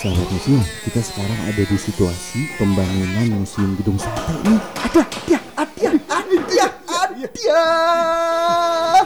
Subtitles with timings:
[0.00, 4.56] Sahabat museum, kita sekarang ada di situasi pembangunan museum gedung sate nih.
[4.80, 7.60] Ada, ada, ada, ada, ada.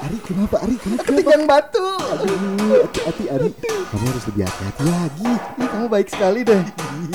[0.07, 0.79] Ari, kenapa Ari?
[0.79, 1.03] Kenapa?
[1.03, 1.83] Ketigang batu.
[1.99, 3.51] Aduh, hati-hati Ari.
[3.91, 5.33] Kamu harus lebih hati-hati lagi.
[5.35, 6.63] Ih, kamu baik sekali deh.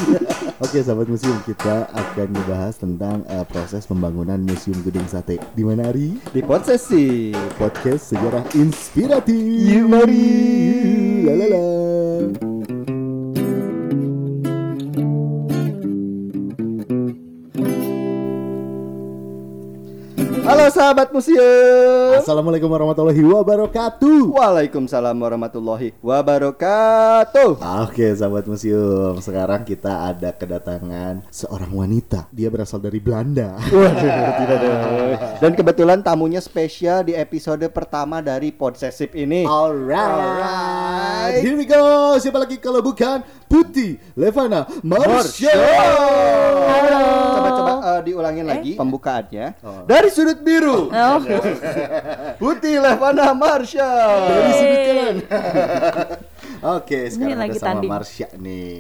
[0.67, 5.39] Oke, sahabat museum, kita akan membahas tentang eh, proses pembangunan museum gedung sate.
[5.55, 6.19] Di mana Ari?
[6.35, 7.31] Di posesi.
[7.55, 9.39] Podcast sejarah inspiratif.
[9.39, 10.27] Yuk, mari.
[11.23, 12.48] Lalala.
[20.49, 22.17] Halo sahabat museum.
[22.17, 24.33] Assalamualaikum warahmatullahi wabarakatuh.
[24.33, 27.61] Waalaikumsalam warahmatullahi wabarakatuh.
[27.85, 32.25] Oke sahabat museum, sekarang kita ada kedatangan seorang wanita.
[32.33, 33.61] Dia berasal dari Belanda.
[33.77, 34.73] Waduh, tidak ada.
[35.37, 39.45] Dan kebetulan tamunya spesial di episode pertama dari Podsesif ini.
[39.45, 41.45] Alright.
[41.45, 42.17] Here we go.
[42.17, 45.49] Siapa lagi kalau bukan Putih Levana Marsha.
[47.29, 49.45] Coba-coba eh, diulangin lagi pembukaannya.
[49.59, 49.81] Oh.
[49.83, 50.87] Dari sudut biru.
[50.87, 51.17] Oh,
[52.41, 53.89] Putih Levana Marsha.
[54.23, 55.15] Dari sudut kanan.
[56.59, 57.87] Oke, sekarang ada lagi sama tanding.
[57.89, 58.75] Marsha nih.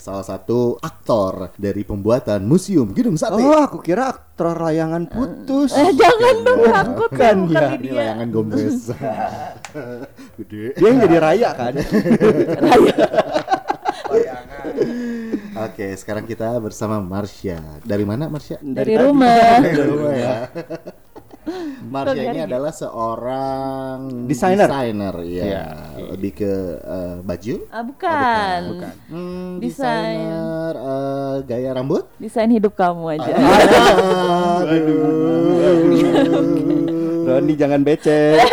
[0.00, 3.36] Salah satu aktor dari pembuatan Museum Gedung Sate.
[3.36, 5.76] Oh, aku kira aktor layangan putus.
[5.76, 7.68] eh jangan dong takut Bukan, bukan ya.
[7.68, 7.92] Ini dia.
[8.00, 8.78] layangan Gomez.
[10.40, 10.64] Gede.
[10.80, 11.72] Dia yang jadi raya kan?
[15.58, 17.58] Oke, sekarang kita bersama Marsha.
[17.82, 18.56] Dari mana Marsha?
[18.62, 19.04] Dari tadi.
[19.04, 19.58] rumah.
[19.60, 20.34] Dari rumah ya.
[21.88, 24.68] Marsha Kok ini adalah seorang Desainer.
[24.68, 25.44] desainer ya.
[25.48, 25.64] Iya.
[26.12, 27.54] Lebih ke eh, baju.
[27.72, 28.60] Ah, bukan.
[28.76, 28.92] bukan.
[29.08, 30.28] Hmm, Desain.
[30.28, 32.04] desainer eh, gaya rambut.
[32.20, 33.32] Desain hidup kamu aja.
[37.28, 38.40] Roni jangan becek.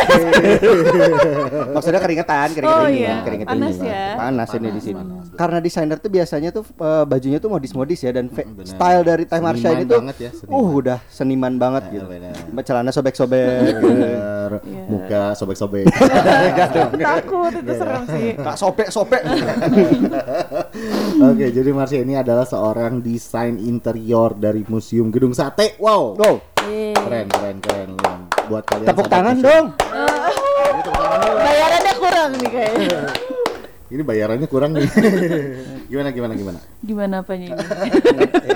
[1.72, 2.78] Maksudnya keringetan, keringetan.
[2.78, 3.86] Oh ini, iya, keringetan panas ini.
[3.86, 4.04] ya.
[4.14, 4.98] Panas ini di sini.
[4.98, 5.24] panas.
[5.32, 8.66] Karena desainer tuh biasanya tuh eh, bajunya tuh modis-modis ya dan Hmm, benar.
[8.68, 10.54] style dari Teh Marsha ini tuh banget ya, seniman.
[10.54, 12.04] uh udah seniman banget Ya, gitu.
[12.06, 12.34] benar.
[12.62, 13.46] Celana sobek-sobek.
[13.78, 14.50] Bener.
[14.60, 14.82] Iya.
[14.86, 15.84] Muka sobek-sobek.
[17.08, 18.26] Takut itu serem sih.
[18.34, 19.22] Tak sobek-sobek.
[21.26, 25.74] Oke, jadi Marsha ini adalah seorang desain interior dari Museum Gedung Sate.
[25.78, 26.14] Wow.
[26.16, 26.92] Wow, Yeay.
[26.94, 27.88] Keren, keren, keren.
[28.46, 29.64] Buat kalian tepuk tangan dong.
[31.42, 33.00] Bayarannya kurang nih kayaknya.
[33.86, 34.86] Ini bayarannya kurang nih.
[35.90, 36.58] gimana gimana gimana?
[36.82, 37.58] Gimana apanya ini?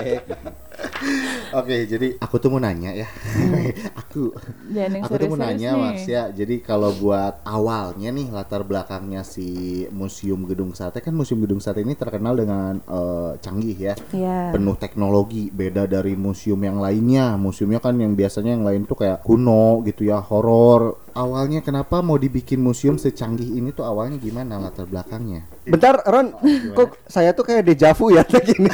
[1.51, 3.07] Oke, jadi aku tuh mau nanya ya.
[4.01, 4.31] aku
[4.71, 5.83] Jangan yang aku tuh mau nanya nih.
[5.83, 6.23] Mas ya.
[6.31, 11.83] Jadi kalau buat awalnya nih latar belakangnya si Museum Gedung Sate kan Museum Gedung Sate
[11.83, 13.93] ini terkenal dengan eh, canggih ya.
[14.15, 14.55] Iya.
[14.55, 17.35] Penuh teknologi, beda dari museum yang lainnya.
[17.35, 21.03] Museumnya kan yang biasanya yang lain tuh kayak kuno gitu ya, horor.
[21.11, 25.43] Awalnya kenapa mau dibikin museum secanggih ini tuh awalnya gimana latar belakangnya?
[25.67, 26.31] Bentar, Ron.
[26.71, 28.71] Kok saya tuh kayak dejavu ya kayak gini.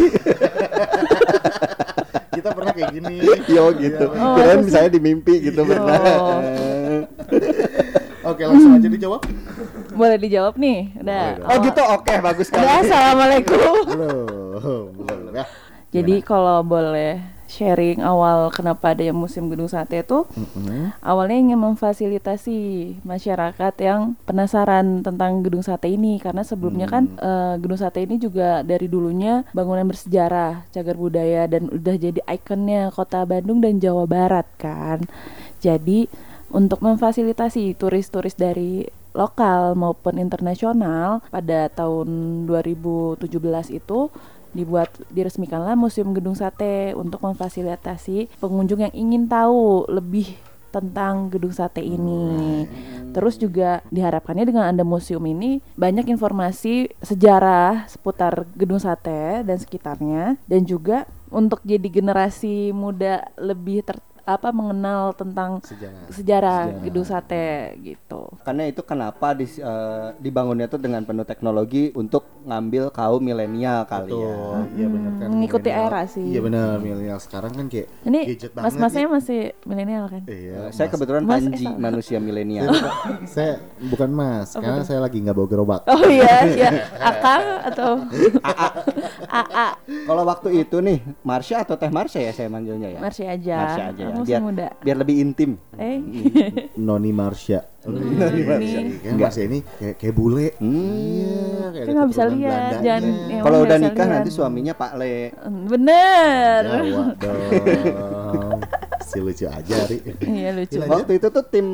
[2.78, 3.16] Kayak gini.
[3.58, 4.06] Yo gitu.
[4.14, 4.66] Oh, Kirain masa sih?
[4.70, 5.98] misalnya di mimpi gitu pernah.
[6.18, 6.40] Oh.
[8.34, 9.22] Oke, langsung aja dijawab.
[9.92, 10.96] Boleh dijawab nih?
[11.00, 11.24] Udah.
[11.36, 12.84] Boleh Oh gitu, oke bagus Udah, sekali.
[12.84, 13.76] assalamualaikum.
[13.88, 15.46] Belum, belum ya.
[15.92, 20.92] Jadi kalau boleh sharing awal kenapa ada musim gedung sate itu Mm-mm.
[21.00, 22.60] awalnya ingin memfasilitasi
[23.08, 26.20] masyarakat yang penasaran tentang gedung sate ini.
[26.20, 31.72] Karena sebelumnya kan eh, gedung sate ini juga dari dulunya bangunan bersejarah cagar budaya dan
[31.72, 35.08] udah jadi ikonnya kota Bandung dan Jawa Barat kan.
[35.64, 36.06] Jadi
[36.52, 38.88] untuk memfasilitasi turis-turis dari
[39.18, 43.26] lokal maupun internasional pada tahun 2017
[43.74, 44.14] itu
[44.56, 50.38] dibuat diresmikanlah Museum Gedung Sate untuk memfasilitasi pengunjung yang ingin tahu lebih
[50.72, 52.68] tentang gedung sate ini.
[53.16, 60.38] Terus juga diharapkannya dengan ada museum ini banyak informasi sejarah seputar gedung sate dan sekitarnya
[60.46, 63.98] dan juga untuk jadi generasi muda lebih ter
[64.28, 66.04] apa mengenal tentang Sejarah.
[66.10, 66.84] sejarah, Sejarah.
[66.84, 67.48] gedung sate
[67.80, 68.28] gitu.
[68.44, 74.12] Karena itu kenapa dis- eh, dibangunnya tuh dengan penuh teknologi untuk ngambil kaum milenial kali
[74.12, 74.20] ya.
[74.28, 75.28] Betul, iya benar kan.
[75.30, 75.88] mengikuti milenial.
[75.88, 76.26] era sih.
[76.28, 78.68] Iya benar, milenial sekarang kan kayak Ini gadget banget.
[78.68, 79.10] mas-masnya ya.
[79.10, 80.22] masih milenial kan?
[80.26, 80.94] Iya, Saya mas.
[80.94, 82.68] kebetulan Mas, Panji, eh, manusia milenial.
[83.26, 83.52] saya
[83.82, 85.82] bukan mas, Oh, karena saya lagi nggak bawa gerobak.
[85.88, 86.70] Oh iya, ya
[87.10, 87.92] Akang atau
[89.30, 89.68] AA
[90.04, 93.00] Kalau waktu itu nih, Marsha atau Teh Marsha ya saya manggilnya ya?
[93.00, 93.56] Marsha aja.
[93.58, 94.16] Marsha aja ya.
[94.18, 94.68] Kamu Biar, muda.
[94.80, 95.52] biar lebih intim.
[95.76, 95.98] Eh,
[96.80, 97.62] Noni Marsha.
[97.84, 98.80] Noni Marsha.
[99.00, 100.48] Kan Marsha ini kayak kayak bule.
[100.58, 100.74] Hmm.
[100.74, 101.38] Iya,
[101.70, 103.40] kayak Kan ada nggak bisa lihat, jangan- ya.
[103.40, 104.16] Kalau udah nikah lihat.
[104.18, 105.16] nanti suaminya Pak Le.
[105.68, 106.62] bener.
[106.66, 108.60] Jawa dong.
[108.98, 109.98] Masih lucu aja, Ri.
[110.20, 110.78] Iya lucu.
[110.84, 111.68] Waktu itu tuh tim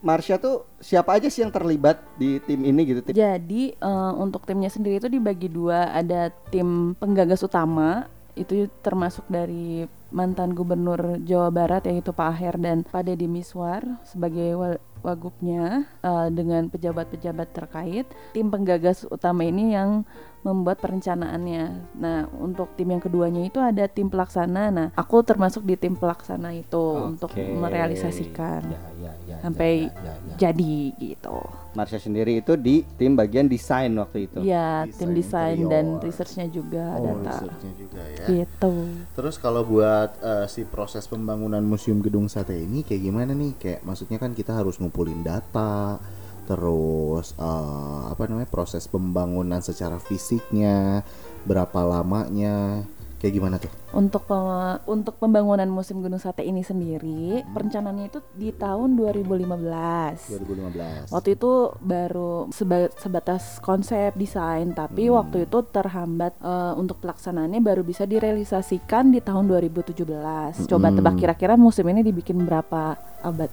[0.00, 3.00] Marsha tuh siapa aja sih yang terlibat di tim ini gitu?
[3.04, 9.22] Tim Jadi eh, untuk timnya sendiri itu dibagi dua, ada tim penggagas utama itu termasuk
[9.26, 14.58] dari mantan gubernur Jawa Barat yaitu Pak Aher dan Pak Deddy Miswar sebagai
[15.00, 18.06] wagubnya eh, dengan pejabat-pejabat terkait.
[18.32, 20.04] Tim penggagas utama ini yang
[20.40, 21.64] membuat perencanaannya.
[22.00, 24.72] Nah, untuk tim yang keduanya itu ada tim pelaksana.
[24.72, 26.80] Nah, aku termasuk di tim pelaksana itu
[27.12, 27.44] untuk Oke.
[27.44, 30.34] merealisasikan Ya, ya, ya, sampai ya, ya, ya.
[30.40, 31.38] jadi gitu.
[31.70, 34.42] Marsha sendiri itu di tim bagian desain waktu itu.
[34.42, 37.46] Iya, tim Desain dan researchnya juga Oh, data.
[37.46, 38.26] researchnya juga ya.
[38.26, 38.74] Gitu.
[39.14, 43.54] Terus kalau buat eh, si proses pembangunan museum gedung sate ini kayak gimana nih?
[43.54, 44.89] Kayak maksudnya kan kita harus ngumpulin
[45.20, 45.96] data,
[46.44, 51.06] terus eh, apa namanya proses pembangunan secara fisiknya,
[51.42, 52.82] berapa lamanya,
[53.16, 53.70] kayak gimana tuh?
[53.90, 60.30] Untuk pem- untuk pembangunan musim Gunung Sate ini sendiri, perencanaannya itu di tahun 2015.
[60.30, 61.10] 2015.
[61.10, 65.18] Waktu itu baru seba- sebatas konsep desain, tapi Hmm.
[65.18, 70.66] waktu itu terhambat eh, untuk pelaksanaannya baru bisa direalisasikan di tahun 2017.
[70.66, 70.96] Coba Hmm.
[70.96, 73.50] tebak kira-kira musim ini dibikin berapa abad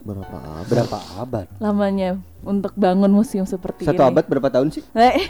[0.00, 0.66] berapa abad?
[0.66, 1.46] Berapa abad?
[1.58, 2.10] lamanya
[2.40, 4.10] untuk bangun museum seperti Satu ini?
[4.10, 4.82] abad berapa tahun sih?
[4.92, 5.28] Eh,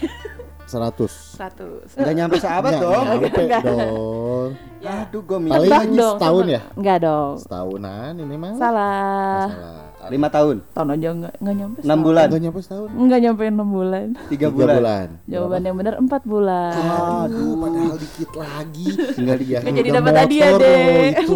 [0.67, 1.11] 100.
[1.35, 1.83] Satu.
[1.99, 3.05] Enggak nyampe seabad Nggak dong.
[3.05, 4.49] nyampe dong.
[4.81, 6.61] Aduh, gue Paling dong, setahun ya?
[6.79, 7.33] Enggak dong.
[7.43, 8.53] Setahunan ini mah.
[8.55, 9.45] Salah.
[9.51, 9.90] Salah.
[10.09, 11.77] Lima tahun, Tahun aja enggak enggak nyampe.
[11.77, 12.01] enam setahun.
[12.01, 12.89] bulan, Enggak nyampe setahun.
[12.91, 14.07] Enggak nyampe 6 bulan.
[14.27, 15.07] tiga Tiga bulan.
[15.27, 16.73] Jawaban yang benar 4 bulan.
[16.73, 18.87] Aduh, padahal dikit lagi.
[19.13, 21.05] Tinggal di Hadiah Nggak jadi dapat hadiah deh.
[21.21, 21.35] Itu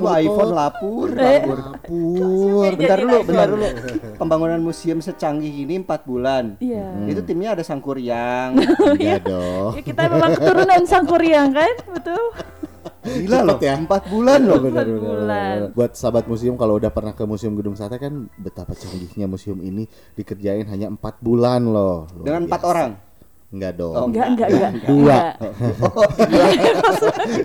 [0.00, 0.56] iPhone kok.
[0.56, 1.08] lapur.
[1.12, 1.40] Eh.
[1.44, 2.70] Lapur.
[2.72, 3.66] Bentar dulu, bentar dulu.
[4.16, 6.56] Pembangunan museum secanggih ini empat bulan.
[6.58, 7.04] Iya.
[7.04, 8.56] Itu timnya ada Sangkuriang.
[8.96, 9.72] Enggak dong.
[9.76, 12.22] Ya, kita memang keturunan Sangkuriang kan, betul?
[13.10, 13.74] Gila loh, ya.
[13.76, 14.58] empat bulan loh.
[14.62, 15.56] Benar, Empat bulan.
[15.74, 19.84] Buat sahabat museum kalau udah pernah ke Museum Gedung Sate kan betapa canggihnya museum ini
[20.14, 22.06] dikerjain hanya empat bulan loh.
[22.10, 22.70] Luar Dengan empat biasa.
[22.70, 22.90] orang.
[23.50, 23.94] Enggak dong.
[23.98, 24.72] Oh, Enggak, enggak, enggak.
[24.86, 25.18] Dua.
[25.18, 25.32] Enggak.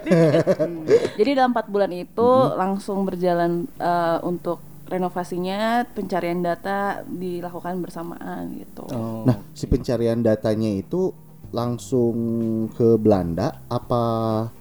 [1.17, 8.85] Jadi dalam 4 bulan itu langsung berjalan eh, untuk renovasinya, pencarian data dilakukan bersamaan gitu.
[8.93, 9.25] Oh.
[9.25, 11.09] Nah, si pencarian datanya itu
[11.51, 12.15] langsung
[12.73, 14.03] ke Belanda apa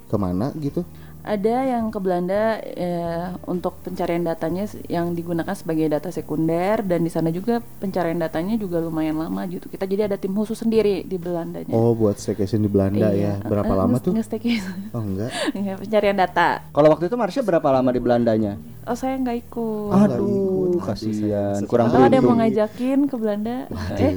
[0.08, 0.84] ke mana gitu?
[1.24, 7.08] Ada yang ke Belanda eh, untuk pencarian datanya yang digunakan sebagai data sekunder dan di
[7.08, 9.66] sana juga pencarian datanya juga lumayan lama gitu.
[9.66, 11.72] Kita jadi ada tim khusus sendiri di Belandanya.
[11.72, 13.40] Oh, buat staycation di Belanda ya.
[13.40, 14.12] Berapa Eh, lama nge- tuh?
[14.12, 14.92] nge-staycation.
[14.92, 15.32] Oh, enggak.
[15.56, 16.60] Iya, pencarian data.
[16.68, 18.60] Kalau waktu itu Marsha berapa lama di Belandanya?
[18.84, 19.88] Oh saya nggak ikut.
[19.90, 20.84] nggak Aduh, ikut.
[20.84, 21.56] kasihan.
[21.64, 23.64] Kurang Kalau ada yang mau ngajakin ke Belanda,
[23.96, 24.12] eh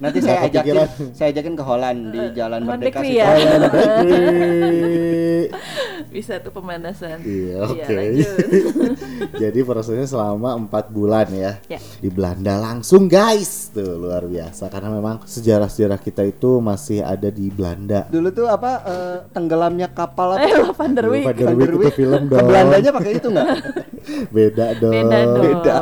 [0.00, 0.74] Nanti saya ajakin,
[1.12, 3.04] saya ajakin ke Holland di Jalan Holland Merdeka.
[3.04, 3.20] Situ.
[3.20, 3.28] ya?
[6.26, 7.18] Tuh pemanasan.
[7.22, 7.92] Iya, oke.
[7.92, 8.36] lanjut.
[9.42, 11.58] Jadi prosesnya selama empat bulan ya.
[11.66, 11.78] Ya.
[11.98, 17.50] Di Belanda langsung guys, tuh luar biasa karena memang sejarah-sejarah kita itu masih ada di
[17.50, 18.06] Belanda.
[18.08, 20.40] Dulu tuh apa eh, tenggelamnya kapal apa?
[20.52, 21.24] Eh, Van der Wijk.
[21.24, 22.46] Van der Wijk itu film Ke dong.
[22.50, 23.48] Belandanya pakai itu nggak?
[24.34, 24.92] Beda dong.
[24.92, 25.42] Beda dong.
[25.42, 25.74] Beda.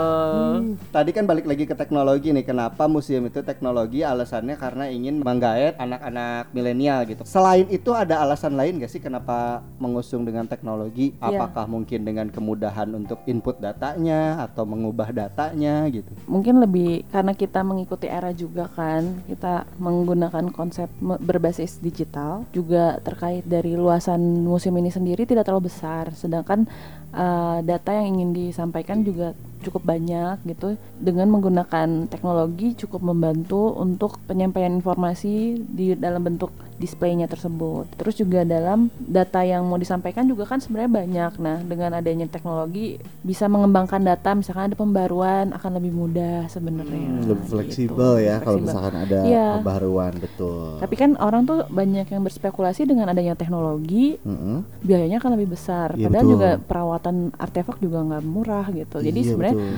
[0.91, 2.45] Tadi kan balik lagi ke teknologi nih.
[2.45, 4.05] Kenapa museum itu teknologi?
[4.05, 7.23] Alasannya karena ingin menggait anak-anak milenial gitu.
[7.25, 11.13] Selain itu ada alasan lain gak sih kenapa mengusung dengan teknologi?
[11.19, 11.43] Iya.
[11.43, 16.09] Apakah mungkin dengan kemudahan untuk input datanya atau mengubah datanya gitu?
[16.31, 23.43] Mungkin lebih karena kita mengikuti era juga kan, kita menggunakan konsep berbasis digital juga terkait
[23.43, 26.71] dari luasan museum ini sendiri tidak terlalu besar, sedangkan
[27.13, 34.17] eh, data yang ingin disampaikan juga cukup banyak gitu dengan menggunakan teknologi cukup membantu untuk
[34.25, 36.49] penyampaian informasi di dalam bentuk
[36.81, 37.85] displaynya tersebut.
[37.93, 41.33] Terus juga dalam data yang mau disampaikan juga kan sebenarnya banyak.
[41.37, 47.05] Nah, dengan adanya teknologi bisa mengembangkan data misalkan ada pembaruan akan lebih mudah sebenarnya.
[47.05, 47.53] Hmm, lebih Gitu.
[47.53, 48.65] fleksibel ya kalau Fleksibel.
[48.65, 49.47] misalkan ada Iya.
[49.61, 50.81] pembaruan betul.
[50.81, 54.65] Tapi kan orang tuh banyak yang berspekulasi dengan adanya teknologi Mm-mm.
[54.81, 55.93] biayanya akan lebih besar.
[55.93, 56.33] Iya, Padahal betul.
[56.33, 56.99] juga perawatan
[57.37, 59.01] artefak juga nggak murah gitu.
[59.01, 59.73] Jadi Iya, sebenarnya.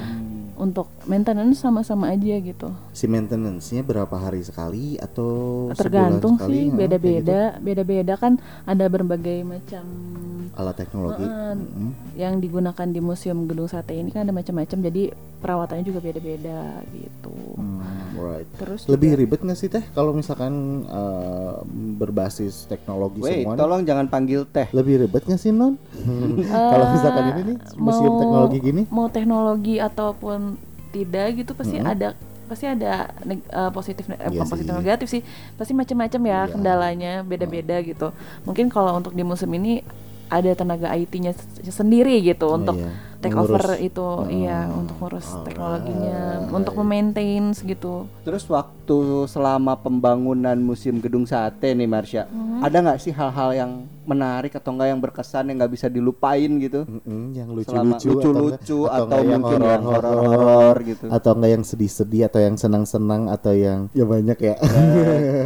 [0.63, 2.71] Untuk maintenance sama-sama aja gitu.
[2.93, 6.55] si maintenance-nya berapa hari sekali atau Tergantung sebulan sekali?
[6.55, 7.41] sih, Nah, beda-beda.
[7.51, 10.55] kayak Beda-beda kan ada berbagai macam gitu.
[10.55, 11.25] alat teknologi.
[11.25, 11.55] Heeh.
[11.55, 11.91] Mm-mm.
[12.15, 14.79] yang digunakan di Museum Gedung Sate ini kan ada macam-macam.
[14.83, 15.03] Jadi
[15.41, 16.61] perawatannya juga beda-beda
[16.93, 17.35] gitu.
[17.57, 17.81] Hmm,
[18.15, 18.47] right.
[18.55, 20.53] Terus Lebih juga- ribet nggak sih teh kalau misalkan
[20.85, 21.55] eh,
[21.97, 23.53] berbasis teknologi Wait, semua?
[23.53, 23.59] nih?
[23.59, 24.69] tolong jangan panggil teh.
[24.71, 25.75] Lebih ribet nggak sih non?
[26.71, 28.83] kalau misalkan ini nih museum mau- teknologi gini?
[28.89, 30.52] mau teknologi ataupun
[30.93, 31.89] tidak gitu pasti Mm-mm.
[31.89, 32.09] ada
[32.45, 34.77] pasti ada neg- eh, positif eh, Iya positif sih.
[34.77, 35.23] negatif sih
[35.57, 36.51] pasti macam-macam ya Iya.
[36.51, 39.81] kendalanya beda-beda gitu mungkin kalau untuk di museum ini
[40.29, 41.33] ada tenaga IT-nya
[41.63, 42.93] sendiri gitu Oh, untuk iya.
[43.23, 43.55] Take Mengurus.
[43.55, 45.45] over itu iya Hmm, untuk ngurus alright.
[45.47, 52.61] teknologinya untuk memaintain gitu Terus waktu selama pembangunan Museum Gedung Sate nih Marsha, Mhm.
[52.61, 56.83] ada nggak sih hal-hal yang menarik atau enggak yang berkesan yang nggak bisa dilupain gitu?
[56.83, 61.07] Mm-mm, yang Selama lucu-lucu lucu-lucu atau, enggak yang mungkin yang horor-horor horor gitu.
[61.09, 64.55] atau enggak yang sedih-sedih atau yang senang-senang atau yang ya banyak ya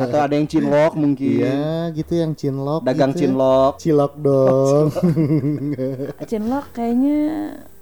[0.02, 1.36] atau ada yang cinlok mungkin.
[1.36, 1.60] iya
[1.92, 3.20] gitu yang cinlok Dagang gitu.
[3.22, 3.72] cinlok.
[3.76, 4.86] cilok dong
[6.24, 7.20] Chinlock kayaknya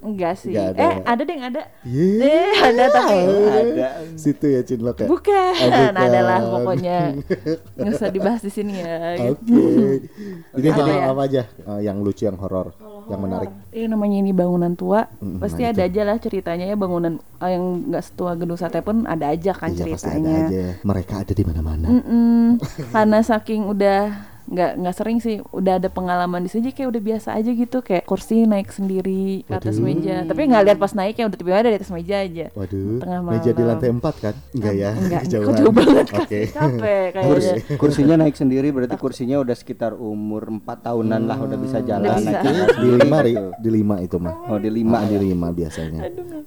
[0.01, 0.53] enggak sih.
[0.53, 0.81] Nggak ada.
[0.81, 1.63] Eh ada deh ada.
[1.83, 2.23] Iya.
[2.23, 3.89] eh ada tapi Ada.
[4.15, 5.07] situ ya cinlok ya?
[5.07, 5.53] Bukan.
[5.55, 5.93] Oh, bukan.
[5.95, 6.99] adalah pokoknya.
[7.75, 8.95] Nggak usah dibahas di sini ya
[9.29, 9.41] oke.
[9.41, 9.61] Gitu.
[10.55, 11.09] jadi Ada hal ya?
[11.09, 11.43] apa aja?
[11.47, 12.73] Eh, yang lucu yang horor
[13.05, 13.53] yang menarik.
[13.69, 17.51] Ini namanya ini bangunan tua, Mm, pasti nah ada aja lah ceritanya ya bangunan eh,
[17.53, 20.37] yang nggak setua gedung sate pun ada aja kan iya pasti ada ceritanya.
[20.49, 20.65] aja.
[20.81, 21.87] Mereka ada di mana-mana.
[21.91, 22.41] Mm-mm.
[22.91, 24.01] Karena saking udah
[24.45, 28.05] nggak nggak sering sih, udah ada pengalaman di sini kayak udah biasa aja gitu, kayak
[28.05, 29.87] kursi naik sendiri ke atas Waduh.
[29.87, 30.17] meja.
[30.25, 32.47] Tapi nggak lihat pas naik ya udah tiba-tiba ada di atas meja aja.
[32.53, 32.99] waduh.
[33.01, 33.71] Tengah meja di malam.
[33.73, 34.35] lantai empat kan?
[34.53, 34.91] Enggak ya?
[34.93, 36.07] Enggak, jauh banget?
[36.09, 36.21] Kan?
[36.21, 36.41] oke.
[36.57, 37.11] Capek
[37.81, 42.09] kursinya naik sendiri berarti kursinya udah sekitar umur 4 tahunan lah udah bisa jalan.
[42.09, 42.41] Udah bisa.
[42.41, 43.45] naik di lima gitu.
[43.59, 44.99] di lima itu mah Oh di lima.
[45.05, 45.21] Di ya.
[45.21, 46.01] lima biasanya.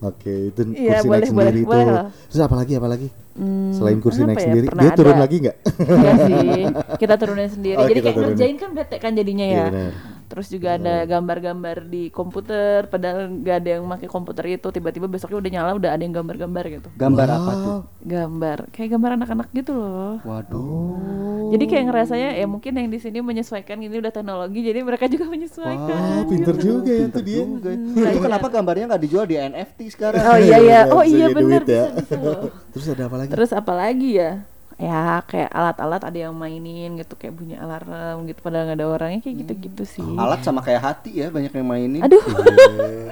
[0.04, 1.96] Oke itu Iya, kursi boleh, naik sendiri boleh, itu boleh.
[2.30, 4.44] Terus apa lagi apa lagi Hmm, selain kursi naik ya?
[4.44, 5.22] sendiri Pernah dia turun ada.
[5.22, 6.62] lagi nggak Iya sih,
[6.98, 7.77] kita turunin sendiri.
[7.77, 8.29] Oh, Jadi kayak turunin.
[8.34, 9.65] ngerjain kan bete kan jadinya Iya, ya.
[9.67, 9.91] benar.
[10.27, 14.67] Terus juga ada gambar-gambar di komputer, padahal nggak ada yang pakai komputer itu.
[14.75, 16.89] Tiba-tiba besoknya udah nyala, udah ada yang gambar-gambar gitu.
[17.00, 17.79] Gambar apa tuh?
[18.03, 20.19] Gambar, kayak gambar anak-anak gitu loh.
[20.27, 21.48] Waduh.
[21.55, 25.25] Jadi kayak ngerasanya ya mungkin yang di sini menyesuaikan ini udah teknologi, jadi mereka juga
[25.34, 25.96] menyesuaikan.
[25.96, 26.65] Wah, pinter gitu.
[26.75, 27.38] juga ya itu dia.
[27.48, 27.72] Juga.
[28.12, 30.24] Itu kenapa gambarnya nggak dijual di NFT sekarang?
[30.27, 31.88] Oh iya iya, oh iya duit ya.
[31.88, 32.51] bisa, bisa loh.
[32.75, 33.29] Terus ada apa lagi?
[33.31, 34.31] Terus apa lagi ya?
[34.77, 39.19] Ya kayak alat-alat ada yang mainin gitu kayak bunyi alarm gitu padahal nggak ada orangnya
[39.25, 40.05] kayak gitu-gitu sih.
[40.05, 42.01] Alat sama kayak hati ya banyak yang mainin.
[42.05, 42.22] Aduh,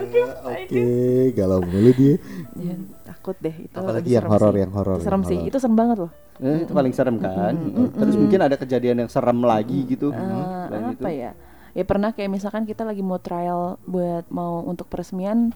[0.05, 0.85] Iya, Oke,
[1.33, 2.15] galau mulu dia.
[2.53, 2.75] ya,
[3.09, 3.73] takut deh itu.
[3.73, 5.49] Apalagi yang horor, yang horor, serem yang sih, horor.
[5.49, 6.11] itu serem banget loh.
[6.37, 7.53] Eh, itu paling serem kan.
[7.97, 10.13] Terus mungkin ada kejadian yang serem lagi gitu.
[10.13, 11.05] Selain apa itu.
[11.17, 11.31] ya?
[11.75, 15.51] Ya pernah kayak misalkan kita lagi mau trial buat mau untuk peresmian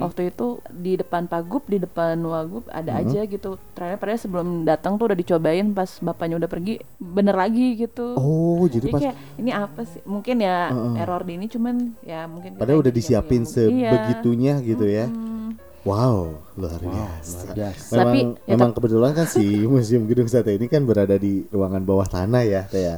[0.00, 3.60] waktu itu di depan Pagub, di depan Wagub ada aja gitu.
[3.76, 8.16] Trial padahal sebelum datang tuh udah dicobain pas bapaknya udah pergi bener lagi gitu.
[8.16, 10.00] Oh, jadi Jadi pas kayak ini apa sih?
[10.08, 13.44] Mungkin ya error di ini cuman ya mungkin padahal udah disiapin.
[13.50, 13.90] Iya.
[13.92, 15.06] sebegitunya gitu ya.
[15.10, 15.58] Hmm.
[15.80, 17.40] Wow, luar biasa.
[17.40, 17.92] luar biasa.
[17.96, 21.80] Memang, Tapi, ya memang kebetulan kan si Museum Gedung Sate ini kan berada di ruangan
[21.88, 22.96] bawah tanah ya, Teh ya.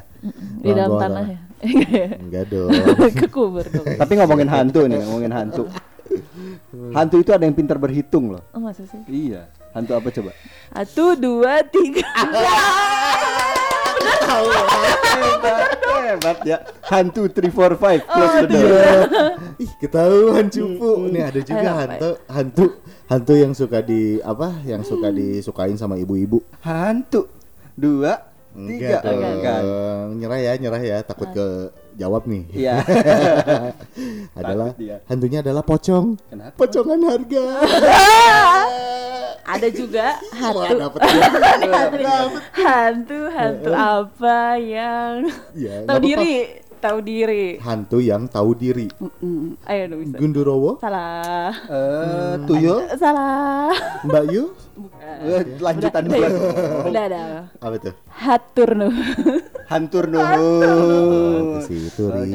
[0.59, 1.39] di dalam bawah tanah ya.
[1.63, 2.71] Enggak dong.
[3.23, 3.87] Kekubur dong.
[3.87, 5.65] Tapi ngomongin hantu nih, ngomongin hantu.
[6.93, 8.43] Hantu itu ada yang pintar berhitung loh.
[8.53, 8.99] Oh masa sih?
[9.07, 9.47] Iya.
[9.73, 10.31] Hantu apa coba?
[10.75, 12.05] Satu, dua, tiga.
[16.13, 16.59] Hebat ya.
[16.85, 18.69] Hantu 345 close the door.
[18.69, 19.01] Iya.
[19.63, 20.91] Ih, ketahuan cupu.
[21.09, 22.65] Nih ada juga Ayo, apa hantu, hantu,
[23.09, 24.61] hantu yang suka di apa?
[24.67, 26.43] Yang suka disukain sama ibu-ibu.
[26.61, 27.31] Hantu.
[27.73, 28.87] Dua, tiga.
[28.89, 29.23] Enggak dong.
[29.23, 29.59] Enggak.
[30.21, 30.97] Nyerah ya, nyerah ya.
[31.03, 31.47] Takut ke
[31.97, 32.43] jawab nih.
[32.53, 32.75] Iya.
[34.39, 34.77] adalah
[35.09, 36.17] hantunya adalah pocong.
[36.29, 36.55] Kenapa?
[36.57, 37.45] Pocongan harga.
[39.43, 40.79] Ada juga hantu.
[40.79, 41.01] dapet
[42.63, 46.35] hantu, hantu apa yang Ya, tahu diri,
[46.79, 47.47] tahu diri.
[47.59, 48.87] Hantu yang tahu diri.
[49.21, 50.17] Mm, Ayo dong bisa.
[50.23, 51.53] Gundurowo, Salah.
[51.69, 52.87] Eh, tuyul.
[52.97, 53.75] Salah.
[54.07, 56.31] Mbak Yu, Eh, lanjutan udah,
[56.89, 57.23] udah ada.
[57.61, 57.95] apa tuh?
[58.09, 58.95] Hatur nuh.
[59.69, 60.21] Hantur ke
[61.69, 62.33] situ Ri.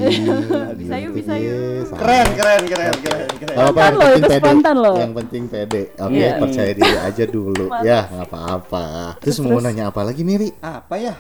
[0.78, 1.90] Bisa yuk, bisa yuk.
[1.98, 3.56] Keren, keren, keren, keren, keren.
[3.58, 4.94] Apa-apa, yang penting pede.
[4.94, 5.82] Yang penting pede.
[5.98, 6.32] Oke, Iya.
[6.38, 7.66] percaya diri aja dulu.
[7.82, 8.86] ya, nggak apa-apa.
[9.18, 10.50] Terus mau nanya apa lagi nih, Ri?
[10.62, 11.14] Apa ya?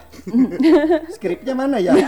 [1.18, 1.98] Skripnya mana ya?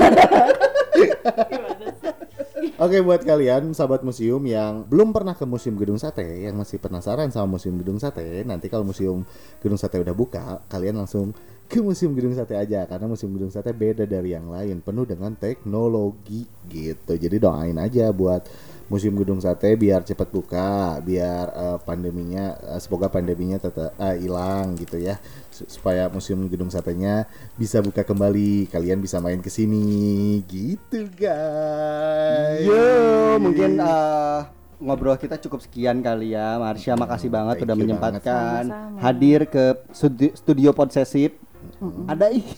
[2.79, 7.27] Oke, buat kalian sahabat museum yang belum pernah ke Museum Gedung Sate, yang masih penasaran
[7.27, 9.27] sama Museum Gedung Sate, nanti kalau Museum
[9.59, 11.36] Gedung Sate udah buka, kalian langsung
[11.67, 15.36] ke Museum Gedung Sate aja karena Museum Gedung Sate beda dari yang lain, penuh dengan
[15.36, 17.19] teknologi gitu.
[17.19, 18.48] Jadi doain aja buat
[18.89, 20.69] Museum Gedung Sate biar cepat buka,
[21.00, 25.22] biar eh, pandeminya eh, semoga pandeminya tetap eh, hilang gitu ya.
[25.50, 29.86] Su- Supaya Museum Gedung Satenya bisa buka kembali, kalian bisa main ke sini
[30.43, 32.65] gitu, guys.
[32.65, 32.84] Yo,
[33.38, 34.39] mungkin eh,
[34.79, 36.58] ngobrol kita cukup sekian kali ya.
[36.58, 39.00] Marsha makasih banget Thank udah menyempatkan Sama-sama.
[39.00, 41.38] hadir ke studi- studio Podsesif.
[42.08, 42.41] Ada ih.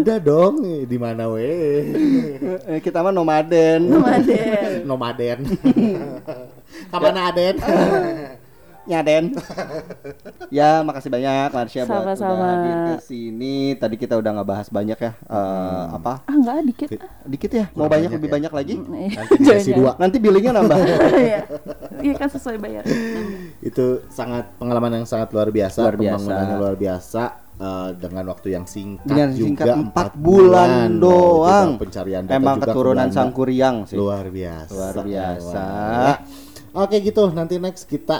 [0.00, 1.92] Ada dong di mana weh?
[2.64, 3.84] Eh, kita mah nomaden.
[3.84, 4.80] Nomaden.
[4.88, 5.38] Nomaden.
[6.88, 7.56] Kamana Aden?
[8.88, 9.36] nya Den.
[10.48, 13.76] ya makasih banyak Marsha buat udah hadir ke sini.
[13.76, 15.12] Tadi kita udah nggak bahas banyak ya.
[15.30, 16.24] Eh, Apa?
[16.24, 16.88] Ah enggak dikit.
[17.28, 17.64] Dikit ya?
[17.76, 18.34] Mau banyak banyak lebih ya.
[18.34, 18.74] banyak lagi?
[18.80, 19.92] Nanti dikasih dua.
[20.00, 20.78] Nanti billingnya nambah.
[21.20, 21.40] Iya.
[22.00, 22.82] Iya kan sesuai bayar.
[23.60, 26.16] Itu sangat pengalaman yang sangat luar biasa, Luar biasa.
[26.16, 27.22] pembangunannya luar biasa
[27.60, 31.68] eh, dengan waktu yang singkat Dengan juga singkat empat empat bulan Oh, doang.
[31.70, 33.14] juga pencarian data Emang juga keturunan Belanda.
[33.14, 33.96] Sangkuriang sih.
[33.96, 35.64] luar biasa Luar biasa.
[36.00, 36.18] Wah.
[36.72, 38.14] Oke gitu nanti next kita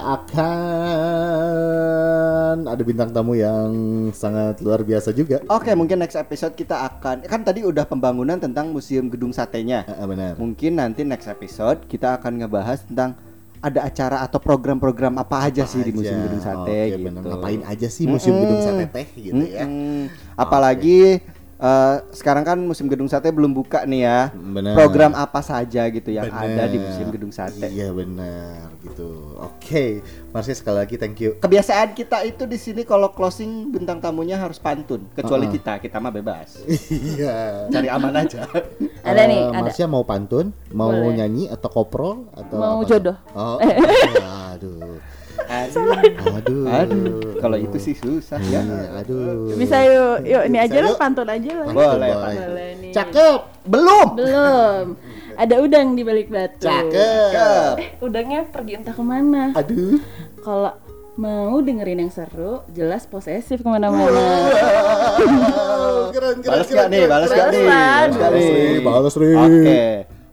[1.30, 3.70] akan ada bintang tamu yang
[4.11, 8.70] sangat luar biasa juga Oke, mungkin next episode kita akan kan tadi udah pembangunan tentang
[8.70, 9.87] museum gedung satenya.
[9.87, 13.14] Benar Mungkin nanti next episode kita akan ngebahas tentang
[13.60, 16.24] ada acara atau program-program apa aja sih di museum Aja.
[16.32, 17.20] gedung sate Oke, gitu.
[17.28, 18.44] ngapain aja sih museum Mm-mm.
[18.48, 20.08] gedung sate teh gitu ya Mm-mm.
[20.34, 21.20] Apalagi
[21.60, 24.20] eh, sekarang kan museum gedung sate belum buka nih ya.
[24.32, 24.72] Benar.
[24.74, 26.48] Program apa saja gitu yang Benar.
[26.58, 27.68] ada di museum gedung sate.
[27.68, 29.84] iya benar gitu oke
[30.30, 34.56] Marsha sekali lagi thank you Kebiasaan kita itu di sini kalau closing bintang tamunya harus
[34.56, 35.54] pantun, kecuali Uh-uh.
[35.54, 36.64] kita, kita mah bebas.
[36.90, 38.48] iya Cari aman aja.
[39.00, 39.60] Ada nih, ada.
[39.62, 41.16] Marsha mau pantun mau Boleh.
[41.16, 42.86] nyanyi atau koprol atau Mau apa?
[42.86, 43.16] jodoh.
[43.32, 43.56] oh
[44.52, 45.00] aduh
[45.50, 45.90] Aduh.
[46.30, 48.62] aduh Aduh, kalau itu sih susah ya.
[48.62, 51.66] Iya, aduh Bisa yuk, yuk ini aja lah pantun aja lah.
[51.75, 52.92] Boleh, Boleh nih.
[52.95, 54.09] cakep Belum.
[54.14, 54.85] Belum.
[55.35, 56.71] Ada udang di balik batu.
[56.71, 59.50] cakep Eh, udangnya pergi entah ke mana.
[59.59, 59.99] aduh
[60.40, 60.73] Kalau
[61.19, 64.14] mau dengerin yang seru, jelas posesif ke mana-mana.
[66.14, 67.02] Keren keren Balas keren, gak nih?
[67.07, 67.64] Balas gak nih?
[67.66, 68.80] Balas, gak balas, nih?
[68.83, 69.35] Balas, Ri.
[69.37, 69.85] Oke.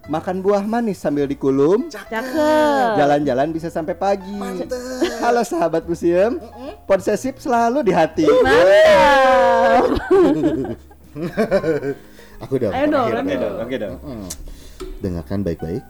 [0.07, 1.91] Makan buah manis sambil dikulum.
[1.91, 2.23] Cakep.
[2.95, 4.31] Jalan-jalan bisa sampai pagi.
[5.27, 6.39] Halo sahabat museum.
[6.87, 8.23] Posesif selalu di hati.
[8.23, 9.83] Mantap.
[12.47, 13.95] aku udah Ayo dong, Oke dong, Oke dong.
[15.03, 15.83] dengarkan baik-baik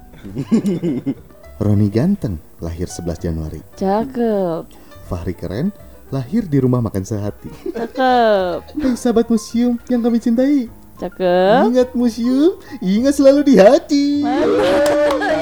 [1.62, 4.74] Roni ganteng lahir 11 Januari Cakep.
[5.06, 5.70] Fahri keren
[6.10, 8.74] lahir di rumah makan sehati Cakep.
[8.74, 10.65] Hai sahabat museum yang kami cintai
[10.98, 11.62] Cakep.
[11.70, 15.37] Ingat museum, ingat selalu di hati Mantap,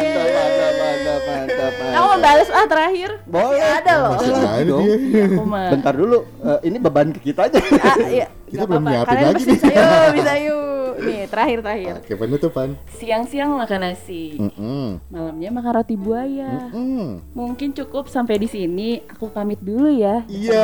[2.16, 3.10] mau balas ah terakhir.
[3.28, 3.60] Boleh.
[3.60, 4.14] Masih ada loh.
[4.16, 4.84] Masih Lagi ada dong.
[4.88, 5.68] dia Aku mah.
[5.70, 7.58] Bentar dulu, eh, ini beban ke kita aja.
[7.84, 8.28] Ah, iya.
[8.48, 9.58] Kita belum nyiapin Kalian lagi nih.
[9.58, 10.75] bisa yuk, bisa yuk.
[11.02, 11.94] Nih, terakhir terakhir.
[12.02, 14.40] Oke penutupan Siang-siang makan nasi.
[14.40, 15.04] Mm-mm.
[15.12, 16.72] Malamnya makan roti buaya.
[16.72, 17.36] Mm.
[17.36, 19.04] Mungkin cukup sampai di sini.
[19.12, 20.24] Aku pamit dulu ya.
[20.28, 20.64] Iya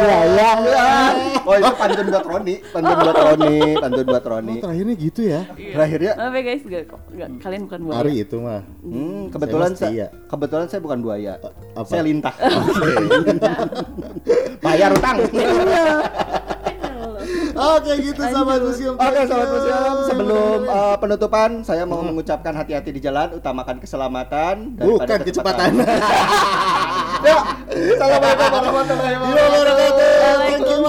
[1.41, 4.55] Oh itu pantun buat Roni, pantun buat Roni, pantun buat Roni.
[4.57, 7.97] Oh, terakhirnya gitu ya Terakhirnya, Maaf ya guys, gak, gak, kalian bukan buaya.
[8.03, 11.87] Ari itu mah hmm, kebetulan Saya saya, kebetulan saya bukan buaya, apa?
[11.89, 12.35] saya lintah.
[14.65, 15.17] Bayar utang.
[17.51, 18.93] Oke gitu sahabat museum.
[18.95, 25.19] Oke sahabat museum, sebelum uh, penutupan saya mau mengucapkan hati-hati di jalan, utamakan keselamatan Bukan
[25.23, 25.71] kecepatan.
[27.21, 30.09] Ya, Assalamualaikum warahmatullahi wabarakatuh.
[30.41, 30.81] Thank you.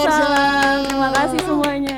[0.89, 1.92] Terima kasih semuanya.